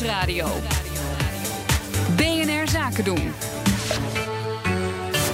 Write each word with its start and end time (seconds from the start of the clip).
Nieuwsradio. 0.00 0.46
BNR 2.16 2.68
Zaken 2.68 3.04
doen. 3.04 3.32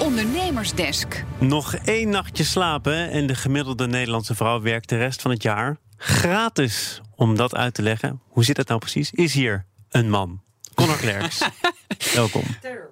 Ondernemersdesk. 0.00 1.24
Nog 1.38 1.74
één 1.74 2.08
nachtje 2.08 2.44
slapen 2.44 3.10
en 3.10 3.26
de 3.26 3.34
gemiddelde 3.34 3.86
Nederlandse 3.86 4.34
vrouw 4.34 4.60
werkt 4.60 4.88
de 4.88 4.96
rest 4.96 5.22
van 5.22 5.30
het 5.30 5.42
jaar 5.42 5.76
gratis. 5.96 7.00
Om 7.14 7.36
dat 7.36 7.54
uit 7.54 7.74
te 7.74 7.82
leggen, 7.82 8.20
hoe 8.28 8.44
zit 8.44 8.56
het 8.56 8.68
nou 8.68 8.80
precies? 8.80 9.10
Is 9.10 9.34
hier 9.34 9.66
een 9.88 10.10
man. 10.10 10.42
Conor 10.74 10.96
Klerks. 10.96 11.48
welkom. 12.14 12.42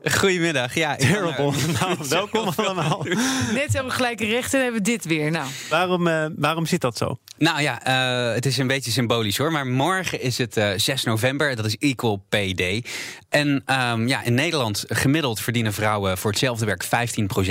Goedemiddag. 0.05 0.75
Ja, 0.75 0.97
Terrible. 0.97 1.53
Nou, 1.81 1.97
welkom 2.09 2.49
allemaal. 2.57 3.07
Net 3.53 3.73
hebben 3.73 3.85
we 3.85 3.91
gelijke 3.91 4.25
rechten 4.25 4.59
en 4.59 4.65
hebben 4.65 4.83
we 4.83 4.91
dit 4.91 5.05
weer. 5.05 5.31
Nou. 5.31 5.47
Waarom, 5.71 6.07
uh, 6.07 6.27
waarom 6.37 6.67
zit 6.67 6.81
dat 6.81 6.97
zo? 6.97 7.19
Nou 7.39 7.63
ja, 7.63 7.87
uh, 8.29 8.35
het 8.35 8.47
is 8.47 8.59
een 8.59 8.67
beetje 8.67 8.91
symbolisch 8.91 9.37
hoor. 9.37 9.53
Maar 9.53 9.67
morgen 9.67 10.21
is 10.21 10.39
het 10.39 10.57
uh, 10.57 10.71
6 10.77 11.03
november. 11.05 11.57
Dat 11.57 11.65
is 11.65 11.77
Equal 11.79 12.25
Pay 12.29 12.55
Day. 12.55 12.85
En 13.29 13.49
um, 13.49 14.09
ja, 14.09 14.23
in 14.23 14.35
Nederland 14.35 14.85
gemiddeld 14.89 15.41
verdienen 15.41 15.73
vrouwen 15.73 16.19
voor 16.19 16.31
hetzelfde 16.31 16.67
werk 16.67 16.85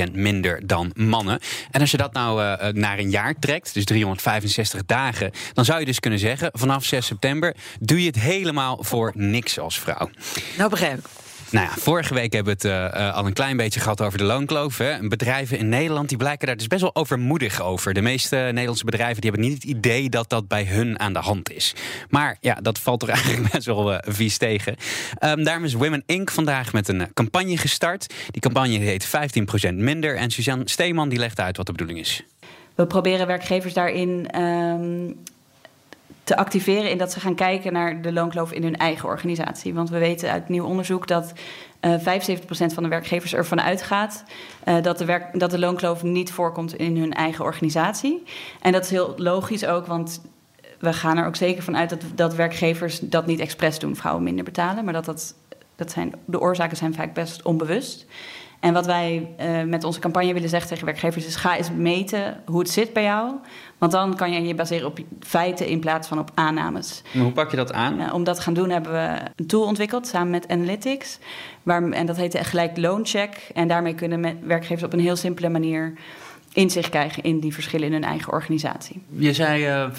15% 0.09 0.11
minder 0.11 0.67
dan 0.67 0.91
mannen. 0.95 1.39
En 1.72 1.81
als 1.81 1.91
je 1.91 1.97
dat 1.97 2.13
nou 2.13 2.41
uh, 2.41 2.67
naar 2.67 2.99
een 2.99 3.09
jaar 3.09 3.36
trekt, 3.39 3.73
dus 3.73 3.86
365 3.86 4.86
dagen, 4.86 5.31
dan 5.53 5.66
zou 5.66 5.80
je 5.80 5.86
dus 5.86 5.99
kunnen 5.99 6.20
zeggen: 6.20 6.49
vanaf 6.53 6.86
6 6.86 7.05
september 7.05 7.55
doe 7.80 8.02
je 8.02 8.08
het 8.08 8.20
helemaal 8.20 8.77
voor 8.83 9.11
niks 9.16 9.59
als 9.59 9.80
vrouw. 9.80 10.09
Nou 10.58 10.70
begrijp 10.70 10.97
ik. 10.97 11.20
Nou 11.51 11.65
ja, 11.65 11.73
vorige 11.77 12.13
week 12.13 12.33
hebben 12.33 12.57
we 12.57 12.67
het 12.67 12.95
uh, 12.95 13.15
al 13.15 13.25
een 13.25 13.33
klein 13.33 13.57
beetje 13.57 13.79
gehad 13.79 14.01
over 14.01 14.17
de 14.17 14.23
loonkloof. 14.23 14.77
Hè. 14.77 15.07
Bedrijven 15.07 15.57
in 15.57 15.69
Nederland 15.69 16.09
die 16.09 16.17
blijken 16.17 16.47
daar 16.47 16.57
dus 16.57 16.67
best 16.67 16.81
wel 16.81 16.95
overmoedig 16.95 17.61
over. 17.61 17.93
De 17.93 18.01
meeste 18.01 18.35
Nederlandse 18.35 18.85
bedrijven 18.85 19.21
die 19.21 19.29
hebben 19.31 19.49
niet 19.49 19.63
het 19.63 19.71
idee 19.71 20.09
dat 20.09 20.29
dat 20.29 20.47
bij 20.47 20.65
hun 20.65 20.99
aan 20.99 21.13
de 21.13 21.19
hand 21.19 21.51
is. 21.51 21.75
Maar 22.09 22.37
ja, 22.39 22.53
dat 22.53 22.79
valt 22.79 22.99
toch 22.99 23.09
eigenlijk 23.17 23.51
best 23.51 23.65
wel 23.65 23.91
uh, 23.91 23.97
vies 24.01 24.37
tegen. 24.37 24.75
Um, 25.23 25.43
daarom 25.43 25.63
is 25.63 25.73
Women 25.73 26.03
Inc. 26.05 26.30
vandaag 26.30 26.73
met 26.73 26.88
een 26.88 27.13
campagne 27.13 27.58
gestart. 27.58 28.13
Die 28.31 28.41
campagne 28.41 28.77
heet 28.77 29.08
15% 29.71 29.73
minder. 29.73 30.15
En 30.15 30.31
Suzanne 30.31 30.69
Steeman 30.69 31.09
die 31.09 31.19
legt 31.19 31.39
uit 31.39 31.58
wat 31.58 31.65
de 31.65 31.71
bedoeling 31.71 31.99
is. 31.99 32.23
We 32.75 32.88
proberen 32.88 33.27
werkgevers 33.27 33.73
daarin 33.73 34.41
um, 34.41 35.23
te 36.31 36.37
activeren 36.37 36.89
in 36.89 36.97
dat 36.97 37.11
ze 37.11 37.19
gaan 37.19 37.35
kijken 37.35 37.73
naar 37.73 38.01
de 38.01 38.13
loonkloof 38.13 38.51
in 38.51 38.63
hun 38.63 38.77
eigen 38.77 39.09
organisatie. 39.09 39.73
Want 39.73 39.89
we 39.89 39.97
weten 39.97 40.31
uit 40.31 40.49
nieuw 40.49 40.65
onderzoek 40.65 41.07
dat 41.07 41.33
uh, 41.81 41.93
75% 41.93 42.03
van 42.47 42.83
de 42.83 42.89
werkgevers 42.89 43.33
ervan 43.33 43.61
uitgaat 43.61 44.23
uh, 44.65 44.81
dat, 44.81 44.97
de 44.97 45.05
werk, 45.05 45.39
dat 45.39 45.52
de 45.52 45.59
loonkloof 45.59 46.03
niet 46.03 46.31
voorkomt 46.31 46.73
in 46.73 46.97
hun 46.97 47.13
eigen 47.13 47.45
organisatie. 47.45 48.23
En 48.61 48.71
dat 48.71 48.83
is 48.83 48.89
heel 48.89 49.13
logisch 49.17 49.65
ook, 49.65 49.85
want 49.85 50.21
we 50.79 50.93
gaan 50.93 51.17
er 51.17 51.25
ook 51.25 51.35
zeker 51.35 51.63
van 51.63 51.77
uit 51.77 51.89
dat, 51.89 52.02
dat 52.15 52.35
werkgevers 52.35 52.99
dat 52.99 53.25
niet 53.25 53.39
expres 53.39 53.79
doen, 53.79 53.95
vrouwen 53.95 54.23
minder 54.23 54.43
betalen. 54.43 54.83
Maar 54.83 54.93
dat, 54.93 55.05
dat, 55.05 55.35
dat 55.75 55.91
zijn, 55.91 56.13
de 56.25 56.39
oorzaken 56.39 56.77
zijn 56.77 56.93
vaak 56.93 57.13
best 57.13 57.41
onbewust. 57.41 58.05
En 58.62 58.73
wat 58.73 58.86
wij 58.86 59.28
uh, 59.40 59.64
met 59.64 59.84
onze 59.84 60.00
campagne 60.00 60.34
willen 60.34 60.50
zeggen 60.50 60.70
tegen 60.70 60.86
werkgevers 60.86 61.26
is: 61.26 61.36
ga 61.36 61.58
eens 61.58 61.72
meten 61.72 62.44
hoe 62.45 62.59
het 62.59 62.70
zit 62.70 62.94
bij 62.94 63.04
jou. 63.04 63.31
Want 63.78 63.92
dan 63.92 64.16
kan 64.16 64.31
je 64.31 64.42
je 64.42 64.56
baseren 64.56 64.88
op 64.88 65.00
feiten 65.20 65.67
in 65.67 65.80
plaats 65.80 66.08
van 66.08 66.20
op 66.20 66.31
aannames. 66.34 67.02
Maar 67.12 67.23
hoe 67.23 67.34
pak 67.34 67.52
je 67.52 67.58
dat 67.58 67.73
aan? 67.73 68.02
Uh, 68.02 68.14
om 68.14 68.23
dat 68.23 68.36
te 68.36 68.42
gaan 68.42 68.54
doen 68.54 68.70
hebben 68.70 68.92
we 68.92 69.20
een 69.36 69.48
tool 69.48 69.66
ontwikkeld 69.66 70.08
samen 70.08 70.30
met 70.30 70.48
Analytics. 70.48 71.20
Waar, 71.64 71.89
en 71.89 72.06
dat 72.06 72.17
heet 72.17 72.38
gelijk 72.42 72.78
looncheck. 72.78 73.50
En 73.54 73.67
daarmee 73.67 73.95
kunnen 73.95 74.39
werkgevers 74.48 74.84
op 74.84 74.94
een 74.94 75.00
heel 75.00 75.16
simpele 75.16 75.50
manier 75.50 75.94
inzicht 76.53 76.89
krijgen 76.89 77.23
in 77.23 77.39
die 77.39 77.53
verschillen 77.53 77.88
in 77.88 77.94
hun 77.94 78.03
eigen 78.03 78.33
organisatie. 78.33 79.02
Je 79.09 79.33
zei 79.33 79.83
uh, 79.83 79.89
75% 79.89 79.94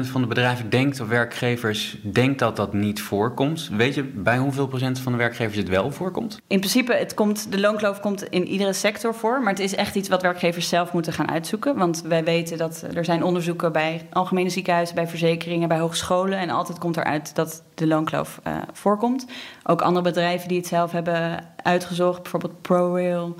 van 0.00 0.20
de 0.20 0.26
bedrijven 0.26 0.70
denkt, 0.70 1.00
of 1.00 1.08
werkgevers 1.08 1.96
denkt 2.02 2.38
dat 2.38 2.56
dat 2.56 2.72
niet 2.72 3.00
voorkomt. 3.00 3.68
Weet 3.72 3.94
je 3.94 4.02
bij 4.02 4.38
hoeveel 4.38 4.66
procent 4.66 4.98
van 4.98 5.12
de 5.12 5.18
werkgevers 5.18 5.56
het 5.56 5.68
wel 5.68 5.90
voorkomt? 5.90 6.40
In 6.46 6.58
principe, 6.58 6.94
het 6.94 7.14
komt, 7.14 7.52
de 7.52 7.60
loonkloof 7.60 8.00
komt 8.00 8.22
in 8.22 8.46
iedere 8.46 8.72
sector 8.72 9.14
voor. 9.14 9.40
Maar 9.40 9.52
het 9.52 9.62
is 9.62 9.74
echt 9.74 9.94
iets 9.94 10.08
wat 10.08 10.22
werkgevers 10.22 10.68
zelf 10.68 10.92
moeten 10.92 11.12
gaan 11.12 11.30
uitzoeken. 11.30 11.76
Want 11.76 12.02
wij 12.02 12.24
weten 12.24 12.58
dat 12.58 12.84
er 12.94 13.04
zijn 13.04 13.24
onderzoeken 13.24 13.72
bij 13.72 14.06
algemene 14.10 14.48
ziekenhuizen, 14.48 14.94
bij 14.94 15.08
verzekeringen, 15.08 15.68
bij 15.68 15.78
hogescholen. 15.78 16.38
En 16.38 16.50
altijd 16.50 16.78
komt 16.78 16.96
eruit 16.96 17.34
dat 17.34 17.62
de 17.74 17.86
loonkloof 17.86 18.40
uh, 18.46 18.56
voorkomt. 18.72 19.26
Ook 19.64 19.82
andere 19.82 20.04
bedrijven 20.04 20.48
die 20.48 20.58
het 20.58 20.66
zelf 20.66 20.92
hebben 20.92 21.44
uitgezocht, 21.62 22.22
bijvoorbeeld 22.22 22.62
ProRail... 22.62 23.36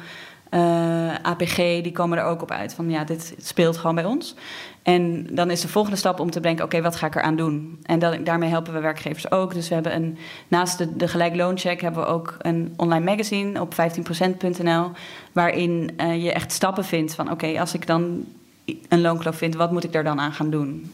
Uh, 0.51 1.15
APG, 1.23 1.57
die 1.57 1.93
komen 1.93 2.19
er 2.19 2.25
ook 2.25 2.43
op 2.43 2.51
uit 2.51 2.75
van 2.75 2.91
ja, 2.91 3.05
dit 3.05 3.35
speelt 3.39 3.77
gewoon 3.77 3.95
bij 3.95 4.05
ons. 4.05 4.35
En 4.83 5.27
dan 5.31 5.51
is 5.51 5.61
de 5.61 5.69
volgende 5.69 5.97
stap 5.97 6.21
om 6.21 6.31
te 6.31 6.41
denken, 6.41 6.65
oké, 6.65 6.77
okay, 6.77 6.91
wat 6.91 6.99
ga 6.99 7.07
ik 7.07 7.15
eraan 7.15 7.37
doen? 7.37 7.79
En 7.83 8.25
daarmee 8.25 8.49
helpen 8.49 8.73
we 8.73 8.81
werkgevers 8.81 9.31
ook. 9.31 9.55
Dus 9.55 9.69
we 9.69 9.75
hebben 9.75 9.95
een, 9.95 10.19
naast 10.49 10.79
de, 10.79 10.97
de 10.97 11.09
gelijklooncheck 11.09 11.81
hebben 11.81 12.03
we 12.03 12.09
ook 12.09 12.37
een 12.39 12.75
online 12.77 13.05
magazine 13.05 13.61
op 13.61 13.75
15%.nl, 13.75 14.91
waarin 15.33 15.91
uh, 16.01 16.23
je 16.23 16.33
echt 16.33 16.53
stappen 16.53 16.85
vindt 16.85 17.15
van 17.15 17.25
oké, 17.25 17.35
okay, 17.35 17.59
als 17.59 17.75
ik 17.75 17.87
dan 17.87 18.25
een 18.89 19.01
loonkloof 19.01 19.37
vind, 19.37 19.55
wat 19.55 19.73
moet 19.73 19.85
ik 19.85 19.93
daar 19.93 20.05
dan 20.05 20.21
aan 20.21 20.33
gaan 20.33 20.51
doen? 20.51 20.93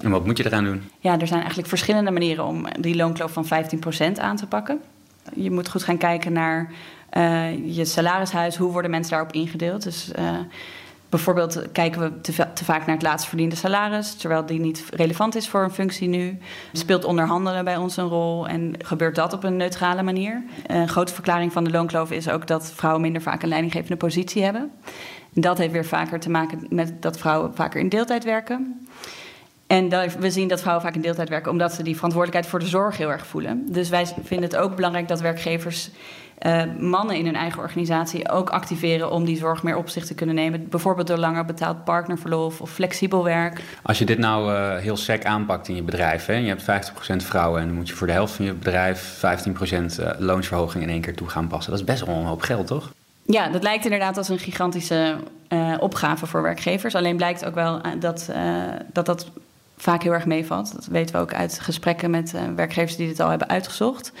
En 0.00 0.10
wat 0.10 0.24
moet 0.24 0.36
je 0.36 0.46
eraan 0.46 0.64
doen? 0.64 0.82
Ja, 0.98 1.20
er 1.20 1.26
zijn 1.26 1.40
eigenlijk 1.40 1.68
verschillende 1.68 2.10
manieren 2.10 2.44
om 2.44 2.66
die 2.80 2.96
loonkloof 2.96 3.32
van 3.32 3.46
15% 3.46 3.48
aan 4.20 4.36
te 4.36 4.46
pakken. 4.46 4.80
Je 5.34 5.50
moet 5.50 5.68
goed 5.68 5.82
gaan 5.82 5.98
kijken 5.98 6.32
naar 6.32 6.72
uh, 7.16 7.76
je 7.76 7.84
salarishuis, 7.84 8.56
hoe 8.56 8.72
worden 8.72 8.90
mensen 8.90 9.12
daarop 9.12 9.32
ingedeeld? 9.32 9.82
Dus 9.82 10.10
uh, 10.18 10.30
bijvoorbeeld 11.08 11.72
kijken 11.72 12.00
we 12.00 12.20
te, 12.20 12.64
vaak 12.64 12.86
naar 12.86 12.94
het 12.94 13.02
laatst 13.02 13.26
verdiende 13.28 13.56
salaris, 13.56 14.14
terwijl 14.14 14.46
die 14.46 14.60
niet 14.60 14.84
relevant 14.90 15.34
is 15.34 15.48
voor 15.48 15.62
een 15.62 15.70
functie 15.70 16.08
nu. 16.08 16.38
Speelt 16.72 17.04
onderhandelen 17.04 17.64
bij 17.64 17.76
ons 17.76 17.96
een 17.96 18.08
rol 18.08 18.48
en 18.48 18.74
gebeurt 18.84 19.14
dat 19.14 19.32
op 19.32 19.44
een 19.44 19.56
neutrale 19.56 20.02
manier? 20.02 20.42
Een 20.66 20.88
grote 20.88 21.14
verklaring 21.14 21.52
van 21.52 21.64
de 21.64 21.70
loonkloof 21.70 22.10
is 22.10 22.28
ook 22.28 22.46
dat 22.46 22.72
vrouwen 22.74 23.02
minder 23.02 23.22
vaak 23.22 23.42
een 23.42 23.48
leidinggevende 23.48 23.96
positie 23.96 24.42
hebben. 24.42 24.70
En 25.34 25.40
dat 25.40 25.58
heeft 25.58 25.72
weer 25.72 25.84
vaker 25.84 26.20
te 26.20 26.30
maken 26.30 26.66
met 26.68 27.02
dat 27.02 27.18
vrouwen 27.18 27.54
vaker 27.54 27.80
in 27.80 27.88
deeltijd 27.88 28.24
werken. 28.24 28.86
En 29.68 29.88
we 30.18 30.30
zien 30.30 30.48
dat 30.48 30.60
vrouwen 30.60 30.84
vaak 30.84 30.94
in 30.94 31.00
deeltijd 31.00 31.28
werken 31.28 31.50
omdat 31.50 31.72
ze 31.72 31.82
die 31.82 31.94
verantwoordelijkheid 31.94 32.50
voor 32.50 32.60
de 32.60 32.76
zorg 32.76 32.96
heel 32.96 33.10
erg 33.10 33.26
voelen. 33.26 33.64
Dus 33.72 33.88
wij 33.88 34.06
vinden 34.24 34.48
het 34.48 34.56
ook 34.56 34.76
belangrijk 34.76 35.08
dat 35.08 35.20
werkgevers 35.20 35.90
uh, 36.42 36.62
mannen 36.78 37.16
in 37.16 37.24
hun 37.24 37.36
eigen 37.36 37.60
organisatie 37.60 38.30
ook 38.30 38.50
activeren 38.50 39.10
om 39.10 39.24
die 39.24 39.36
zorg 39.36 39.62
meer 39.62 39.76
op 39.76 39.88
zich 39.88 40.06
te 40.06 40.14
kunnen 40.14 40.34
nemen. 40.34 40.68
Bijvoorbeeld 40.68 41.06
door 41.06 41.16
langer 41.16 41.44
betaald 41.44 41.84
partnerverlof 41.84 42.60
of 42.60 42.70
flexibel 42.70 43.24
werk. 43.24 43.60
Als 43.82 43.98
je 43.98 44.04
dit 44.04 44.18
nou 44.18 44.52
uh, 44.52 44.76
heel 44.76 44.96
sec 44.96 45.24
aanpakt 45.24 45.68
in 45.68 45.74
je 45.74 45.82
bedrijf, 45.82 46.26
hè, 46.26 46.34
je 46.34 46.48
hebt 46.48 46.62
50% 46.62 47.16
vrouwen 47.16 47.60
en 47.60 47.66
dan 47.66 47.76
moet 47.76 47.88
je 47.88 47.94
voor 47.94 48.06
de 48.06 48.12
helft 48.12 48.34
van 48.34 48.44
je 48.44 48.52
bedrijf 48.52 49.16
15% 49.16 49.20
uh, 49.20 50.10
loonsverhoging 50.18 50.84
in 50.84 50.90
één 50.90 51.00
keer 51.00 51.14
toe 51.14 51.28
gaan 51.28 51.48
passen. 51.48 51.70
Dat 51.70 51.80
is 51.80 51.86
best 51.86 52.04
wel 52.04 52.16
een 52.16 52.24
hoop 52.24 52.42
geld, 52.42 52.66
toch? 52.66 52.92
Ja, 53.22 53.48
dat 53.48 53.62
lijkt 53.62 53.84
inderdaad 53.84 54.16
als 54.16 54.28
een 54.28 54.38
gigantische 54.38 55.16
opgave 55.78 56.26
voor 56.26 56.42
werkgevers. 56.42 56.94
Alleen 56.94 57.16
blijkt 57.16 57.44
ook 57.44 57.54
wel 57.54 57.80
dat 57.98 58.30
dat, 58.92 59.06
dat 59.06 59.30
vaak 59.78 60.02
heel 60.02 60.12
erg 60.12 60.26
meevalt. 60.26 60.72
Dat 60.74 60.86
weten 60.86 61.14
we 61.14 61.20
ook 61.20 61.34
uit 61.34 61.60
gesprekken 61.60 62.10
met 62.10 62.32
uh, 62.34 62.40
werkgevers 62.56 62.96
die 62.96 63.08
dit 63.08 63.20
al 63.20 63.28
hebben 63.28 63.48
uitgezocht. 63.48 64.12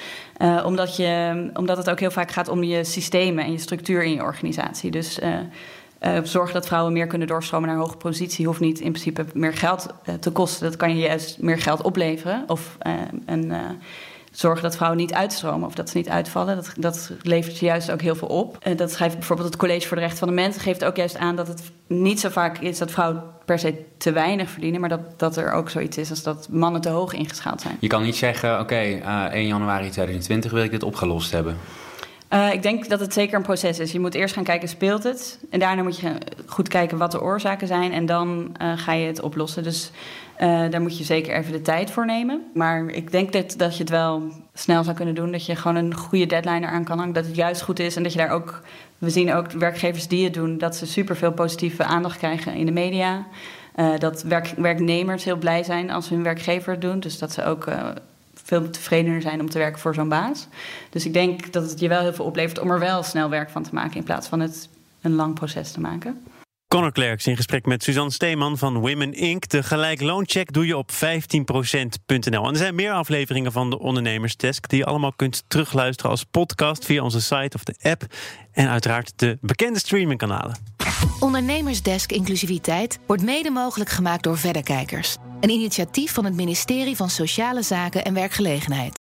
Uh, 0.42 0.62
omdat, 0.66 0.96
je, 0.96 1.50
omdat 1.54 1.76
het 1.76 1.90
ook 1.90 2.00
heel 2.00 2.10
vaak 2.10 2.30
gaat 2.30 2.48
om 2.48 2.62
je 2.62 2.84
systemen 2.84 3.44
en 3.44 3.52
je 3.52 3.58
structuur 3.58 4.02
in 4.02 4.14
je 4.14 4.22
organisatie. 4.22 4.90
Dus 4.90 5.18
uh, 5.18 6.18
zorgen 6.22 6.54
dat 6.54 6.66
vrouwen 6.66 6.92
meer 6.92 7.06
kunnen 7.06 7.28
doorstromen 7.28 7.68
naar 7.68 7.76
een 7.78 7.84
hoge 7.84 7.96
positie 7.96 8.46
hoeft 8.46 8.60
niet 8.60 8.80
in 8.80 8.92
principe 8.92 9.24
meer 9.34 9.54
geld 9.54 9.86
te 10.20 10.30
kosten. 10.30 10.66
Dat 10.66 10.76
kan 10.76 10.96
je 10.96 11.06
juist 11.06 11.42
meer 11.42 11.58
geld 11.58 11.82
opleveren. 11.82 12.44
Of 12.46 12.78
een 13.26 13.52
zorgen 14.32 14.62
dat 14.62 14.76
vrouwen 14.76 15.00
niet 15.00 15.12
uitstromen 15.12 15.68
of 15.68 15.74
dat 15.74 15.90
ze 15.90 15.96
niet 15.96 16.08
uitvallen. 16.08 16.56
Dat, 16.56 16.72
dat 16.76 17.10
levert 17.22 17.58
juist 17.58 17.90
ook 17.90 18.00
heel 18.00 18.14
veel 18.14 18.28
op. 18.28 18.56
En 18.60 18.76
dat 18.76 18.90
schrijft 18.90 19.14
bijvoorbeeld 19.14 19.48
het 19.48 19.58
College 19.58 19.86
voor 19.86 19.96
de 19.96 20.02
Rechten 20.02 20.18
van 20.18 20.28
de 20.28 20.34
Mens... 20.34 20.56
geeft 20.56 20.84
ook 20.84 20.96
juist 20.96 21.16
aan 21.16 21.36
dat 21.36 21.48
het 21.48 21.62
niet 21.86 22.20
zo 22.20 22.28
vaak 22.28 22.58
is 22.58 22.78
dat 22.78 22.90
vrouwen 22.90 23.22
per 23.44 23.58
se 23.58 23.84
te 23.96 24.12
weinig 24.12 24.50
verdienen... 24.50 24.80
maar 24.80 24.88
dat, 24.88 25.00
dat 25.16 25.36
er 25.36 25.52
ook 25.52 25.70
zoiets 25.70 25.98
is 25.98 26.10
als 26.10 26.22
dat 26.22 26.48
mannen 26.50 26.80
te 26.80 26.88
hoog 26.88 27.12
ingeschaald 27.12 27.60
zijn. 27.60 27.76
Je 27.80 27.86
kan 27.86 28.02
niet 28.02 28.16
zeggen, 28.16 28.60
oké, 28.60 28.82
uh, 28.82 29.24
1 29.24 29.46
januari 29.46 29.90
2020 29.90 30.50
wil 30.50 30.62
ik 30.62 30.70
dit 30.70 30.82
opgelost 30.82 31.32
hebben. 31.32 31.56
Uh, 32.30 32.52
ik 32.52 32.62
denk 32.62 32.88
dat 32.88 33.00
het 33.00 33.12
zeker 33.12 33.36
een 33.36 33.42
proces 33.42 33.78
is. 33.78 33.92
Je 33.92 34.00
moet 34.00 34.14
eerst 34.14 34.34
gaan 34.34 34.44
kijken, 34.44 34.68
speelt 34.68 35.02
het? 35.02 35.38
En 35.50 35.58
daarna 35.58 35.82
moet 35.82 36.00
je 36.00 36.12
goed 36.46 36.68
kijken 36.68 36.98
wat 36.98 37.10
de 37.10 37.22
oorzaken 37.22 37.66
zijn... 37.66 37.92
en 37.92 38.06
dan 38.06 38.56
uh, 38.62 38.78
ga 38.78 38.92
je 38.92 39.06
het 39.06 39.20
oplossen. 39.20 39.62
Dus 39.62 39.90
uh, 40.40 40.70
daar 40.70 40.80
moet 40.80 40.98
je 40.98 41.04
zeker 41.04 41.34
even 41.34 41.52
de 41.52 41.62
tijd 41.62 41.90
voor 41.90 42.06
nemen. 42.06 42.42
Maar 42.54 42.88
ik 42.88 43.10
denk 43.12 43.32
dat, 43.32 43.54
dat 43.56 43.72
je 43.72 43.80
het 43.80 43.90
wel 43.90 44.22
snel 44.54 44.84
zou 44.84 44.96
kunnen 44.96 45.14
doen. 45.14 45.32
Dat 45.32 45.46
je 45.46 45.56
gewoon 45.56 45.76
een 45.76 45.94
goede 45.94 46.26
deadline 46.26 46.66
eraan 46.66 46.84
kan 46.84 46.98
hangen. 46.98 47.14
Dat 47.14 47.26
het 47.26 47.36
juist 47.36 47.62
goed 47.62 47.78
is 47.78 47.96
en 47.96 48.02
dat 48.02 48.12
je 48.12 48.18
daar 48.18 48.30
ook... 48.30 48.62
We 48.98 49.10
zien 49.10 49.32
ook 49.32 49.50
werkgevers 49.50 50.08
die 50.08 50.24
het 50.24 50.34
doen... 50.34 50.58
dat 50.58 50.76
ze 50.76 50.86
superveel 50.86 51.32
positieve 51.32 51.84
aandacht 51.84 52.18
krijgen 52.18 52.54
in 52.54 52.66
de 52.66 52.72
media... 52.72 53.26
dat 53.98 54.22
werk, 54.22 54.52
werknemers 54.56 55.24
heel 55.24 55.36
blij 55.36 55.62
zijn 55.62 55.90
als 55.90 56.08
hun 56.08 56.22
werkgever 56.22 56.72
het 56.72 56.80
doen. 56.80 57.00
Dus 57.00 57.18
dat 57.18 57.32
ze 57.32 57.44
ook 57.44 57.66
veel 58.48 58.70
tevredener 58.70 59.20
zijn 59.20 59.40
om 59.40 59.50
te 59.50 59.58
werken 59.58 59.80
voor 59.80 59.94
zo'n 59.94 60.08
baas. 60.08 60.46
Dus 60.90 61.06
ik 61.06 61.12
denk 61.12 61.52
dat 61.52 61.70
het 61.70 61.80
je 61.80 61.88
wel 61.88 62.00
heel 62.00 62.14
veel 62.14 62.24
oplevert 62.24 62.58
om 62.58 62.70
er 62.70 62.78
wel 62.78 63.02
snel 63.02 63.30
werk 63.30 63.50
van 63.50 63.62
te 63.62 63.74
maken 63.74 63.96
in 63.96 64.04
plaats 64.04 64.28
van 64.28 64.40
het 64.40 64.68
een 65.00 65.14
lang 65.14 65.34
proces 65.34 65.72
te 65.72 65.80
maken. 65.80 66.22
Conor 66.68 66.92
Clerks 66.92 67.26
in 67.26 67.36
gesprek 67.36 67.66
met 67.66 67.82
Suzanne 67.82 68.12
Steeman 68.12 68.58
van 68.58 68.78
Women 68.78 69.12
Inc. 69.12 69.48
De 69.48 69.62
gelijklooncheck 69.62 70.52
doe 70.52 70.66
je 70.66 70.76
op 70.76 70.90
15%.nl. 70.92 72.44
En 72.44 72.50
er 72.50 72.56
zijn 72.56 72.74
meer 72.74 72.92
afleveringen 72.92 73.52
van 73.52 73.70
de 73.70 73.78
Ondernemersdesk... 73.78 74.68
die 74.68 74.78
je 74.78 74.84
allemaal 74.84 75.12
kunt 75.12 75.44
terugluisteren 75.46 76.10
als 76.10 76.24
podcast 76.24 76.84
via 76.84 77.02
onze 77.02 77.20
site 77.20 77.56
of 77.56 77.64
de 77.64 77.74
app. 77.82 78.02
En 78.52 78.68
uiteraard 78.68 79.12
de 79.16 79.38
bekende 79.40 79.78
streamingkanalen. 79.78 80.67
Ondernemersdesk 81.20 82.12
Inclusiviteit 82.12 82.98
wordt 83.06 83.22
mede 83.22 83.50
mogelijk 83.50 83.90
gemaakt 83.90 84.22
door 84.22 84.38
Verderkijkers. 84.38 85.16
Een 85.40 85.50
initiatief 85.50 86.12
van 86.12 86.24
het 86.24 86.34
ministerie 86.34 86.96
van 86.96 87.10
Sociale 87.10 87.62
Zaken 87.62 88.04
en 88.04 88.14
Werkgelegenheid. 88.14 88.96